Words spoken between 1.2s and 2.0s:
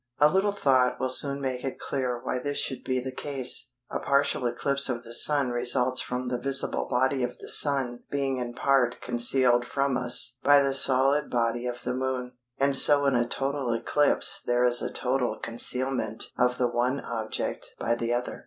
make it